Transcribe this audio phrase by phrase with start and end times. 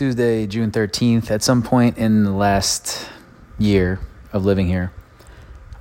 [0.00, 1.30] Tuesday, June 13th.
[1.30, 3.06] At some point in the last
[3.58, 4.00] year
[4.32, 4.92] of living here,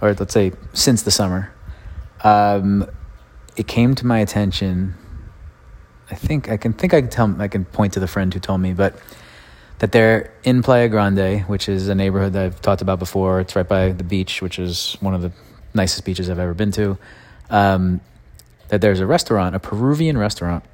[0.01, 1.53] or let's say since the summer,
[2.25, 2.85] um,
[3.55, 4.93] it came to my attention.
[6.11, 8.41] I think I can think I can tell I can point to the friend who
[8.41, 8.99] told me, but
[9.77, 13.39] that they're in Playa Grande, which is a neighborhood that I've talked about before.
[13.39, 15.31] It's right by the beach, which is one of the
[15.73, 16.97] nicest beaches I've ever been to.
[17.49, 18.01] Um,
[18.67, 20.65] that there's a restaurant, a Peruvian restaurant.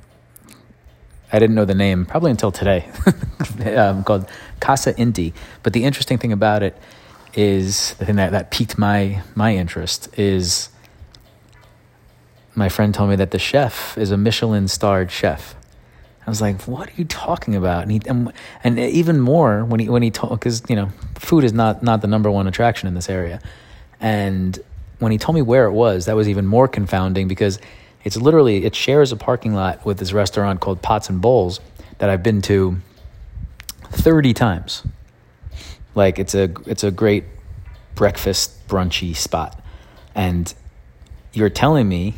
[1.36, 2.89] I didn't know the name probably until today,
[3.75, 4.25] um, called
[4.62, 5.34] Casa Inti.
[5.63, 6.77] But the interesting thing about it
[7.34, 10.70] is the thing that, that piqued my my interest is
[12.55, 15.55] my friend told me that the chef is a Michelin starred chef.
[16.26, 18.31] I was like, "What are you talking about?" And he and,
[18.63, 21.99] and even more when he when he told because you know food is not not
[21.99, 23.41] the number one attraction in this area,
[23.99, 24.57] and
[24.99, 27.59] when he told me where it was, that was even more confounding because
[28.05, 31.59] it's literally it shares a parking lot with this restaurant called Pots and Bowls
[31.98, 32.77] that I've been to
[33.90, 34.84] thirty times.
[35.96, 37.26] Like it's a it's a great
[37.96, 39.60] breakfast brunchy spot,
[40.13, 40.54] and
[41.34, 42.13] you're telling me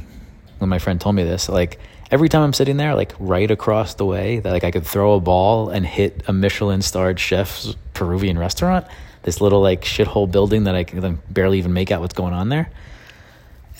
[0.59, 1.79] when my friend told me this like
[2.11, 5.13] every time I'm sitting there, like right across the way, that like I could throw
[5.13, 8.85] a ball and hit a Michelin starred chef's Peruvian restaurant.
[9.23, 12.49] This little like shithole building that I can barely even make out what's going on
[12.49, 12.69] there.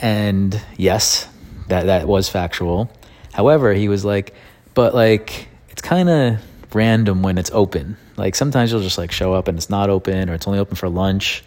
[0.02, 1.28] And yes,
[1.68, 2.90] that that was factual.
[3.34, 4.34] However, he was like,
[4.74, 6.40] but like it's kind of
[6.74, 7.98] random when it's open.
[8.16, 10.76] Like sometimes you'll just like show up and it's not open or it's only open
[10.76, 11.44] for lunch.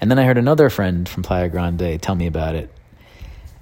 [0.00, 2.70] And then I heard another friend from Playa Grande tell me about it.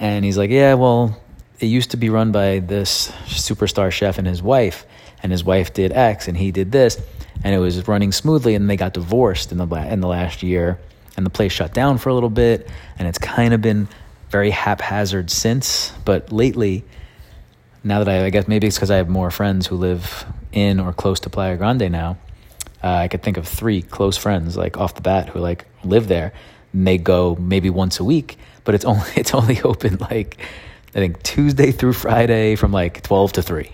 [0.00, 1.16] And he's like, "Yeah, well,
[1.60, 4.84] it used to be run by this superstar chef and his wife,
[5.22, 7.00] and his wife did X and he did this,
[7.44, 8.56] and it was running smoothly.
[8.56, 10.80] And they got divorced in the in the last year,
[11.16, 12.68] and the place shut down for a little bit,
[12.98, 13.86] and it's kind of been
[14.32, 15.92] very haphazard since.
[16.04, 16.84] But lately,
[17.84, 20.80] now that I, I guess maybe it's because I have more friends who live in
[20.80, 22.16] or close to Playa Grande now.
[22.82, 26.08] Uh, I could think of three close friends, like off the bat, who like live
[26.08, 26.32] there.
[26.72, 30.38] And they go maybe once a week, but it's only it's only open like
[30.88, 33.70] I think Tuesday through Friday from like 12 to 3.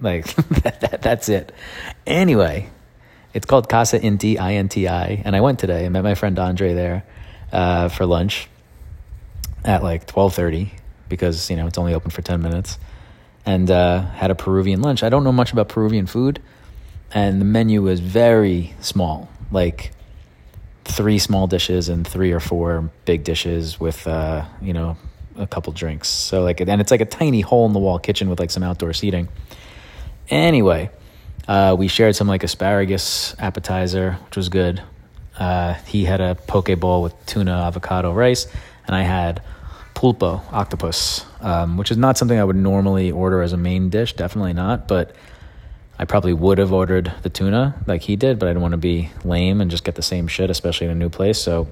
[0.00, 1.52] Like that, that, that's it.
[2.06, 2.70] Anyway,
[3.34, 5.86] it's called Casa Inti, I N T I, and I went today.
[5.86, 7.04] I met my friend Andre there
[7.52, 8.48] uh, for lunch
[9.64, 10.70] at like 12:30
[11.08, 12.78] because, you know, it's only open for 10 minutes.
[13.44, 15.02] And uh, had a Peruvian lunch.
[15.02, 16.42] I don't know much about Peruvian food,
[17.12, 19.30] and the menu was very small.
[19.50, 19.92] Like
[20.84, 24.96] three small dishes and three or four big dishes with uh, you know
[25.36, 26.08] a couple drinks.
[26.08, 28.62] So like, and it's like a tiny hole in the wall kitchen with like some
[28.62, 29.28] outdoor seating.
[30.28, 30.90] Anyway,
[31.48, 34.82] uh, we shared some like asparagus appetizer, which was good.
[35.38, 38.46] Uh, he had a poke bowl with tuna, avocado, rice,
[38.86, 39.42] and I had
[39.94, 44.14] pulpo, octopus, um, which is not something I would normally order as a main dish.
[44.14, 45.14] Definitely not, but
[45.98, 48.78] I probably would have ordered the tuna like he did, but I didn't want to
[48.78, 51.38] be lame and just get the same shit, especially in a new place.
[51.38, 51.68] So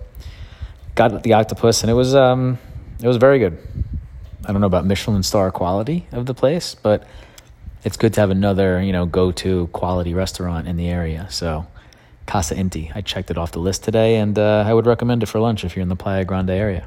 [0.95, 2.59] got the octopus, and it was um,
[3.03, 3.57] it was very good.
[4.45, 7.07] I don't know about Michelin star quality of the place, but
[7.85, 11.27] it's good to have another, you know, go-to quality restaurant in the area.
[11.31, 11.67] So,
[12.27, 15.27] Casa Inti, I checked it off the list today, and uh, I would recommend it
[15.27, 16.87] for lunch if you're in the Playa Grande area.